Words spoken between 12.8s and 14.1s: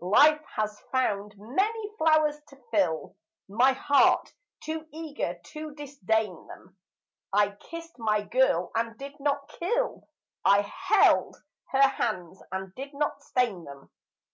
not stain them.